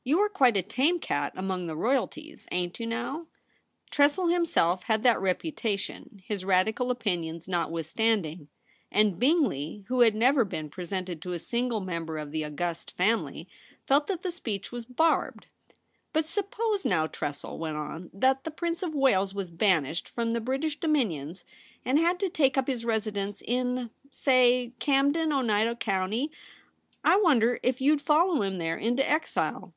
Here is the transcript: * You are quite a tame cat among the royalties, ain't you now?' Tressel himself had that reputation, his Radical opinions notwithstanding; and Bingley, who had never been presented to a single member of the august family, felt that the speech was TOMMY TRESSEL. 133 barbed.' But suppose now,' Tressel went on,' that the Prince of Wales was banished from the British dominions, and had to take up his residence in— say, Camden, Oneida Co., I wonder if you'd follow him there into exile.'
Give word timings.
* 0.00 0.02
You 0.10 0.18
are 0.20 0.30
quite 0.30 0.56
a 0.56 0.62
tame 0.62 0.98
cat 0.98 1.34
among 1.36 1.66
the 1.66 1.76
royalties, 1.76 2.48
ain't 2.50 2.80
you 2.80 2.86
now?' 2.86 3.26
Tressel 3.92 4.28
himself 4.28 4.84
had 4.84 5.02
that 5.02 5.20
reputation, 5.20 6.22
his 6.26 6.42
Radical 6.42 6.90
opinions 6.90 7.46
notwithstanding; 7.46 8.48
and 8.90 9.18
Bingley, 9.18 9.84
who 9.88 10.00
had 10.00 10.14
never 10.14 10.46
been 10.46 10.70
presented 10.70 11.20
to 11.20 11.34
a 11.34 11.38
single 11.38 11.80
member 11.80 12.16
of 12.16 12.32
the 12.32 12.46
august 12.46 12.92
family, 12.92 13.46
felt 13.86 14.06
that 14.06 14.22
the 14.22 14.32
speech 14.32 14.72
was 14.72 14.86
TOMMY 14.86 14.94
TRESSEL. 14.96 15.06
133 16.12 16.12
barbed.' 16.12 16.12
But 16.14 16.24
suppose 16.24 16.86
now,' 16.86 17.06
Tressel 17.06 17.58
went 17.58 17.76
on,' 17.76 18.10
that 18.14 18.44
the 18.44 18.50
Prince 18.50 18.82
of 18.82 18.94
Wales 18.94 19.34
was 19.34 19.50
banished 19.50 20.08
from 20.08 20.30
the 20.30 20.40
British 20.40 20.80
dominions, 20.80 21.44
and 21.84 21.98
had 21.98 22.18
to 22.20 22.30
take 22.30 22.56
up 22.56 22.68
his 22.68 22.86
residence 22.86 23.42
in— 23.46 23.90
say, 24.10 24.72
Camden, 24.78 25.30
Oneida 25.30 25.76
Co., 25.76 26.08
I 27.04 27.16
wonder 27.16 27.60
if 27.62 27.82
you'd 27.82 28.00
follow 28.00 28.40
him 28.40 28.56
there 28.56 28.78
into 28.78 29.08
exile.' 29.08 29.74